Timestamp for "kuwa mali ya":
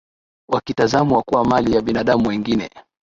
1.23-1.81